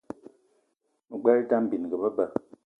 Me 1.07 1.15
gbelé 1.21 1.39
idam 1.43 1.63
bininga 1.69 1.97
be 2.01 2.09
ba. 2.15 2.25